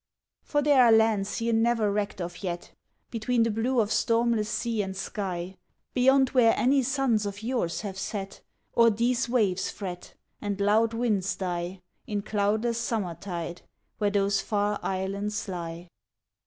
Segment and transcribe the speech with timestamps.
[0.41, 2.71] For there are lands ye never recked of yet
[3.11, 5.57] Between the blue of stormless sea and sky,
[5.93, 8.41] Beyond where any suns of yours have set,
[8.73, 13.61] Or these waves fret; And loud winds die In cloudless summertide,
[13.99, 15.87] where those far islands lie.